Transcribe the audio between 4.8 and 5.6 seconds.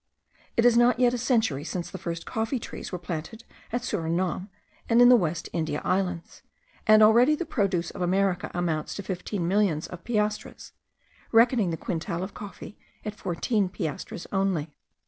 and in the West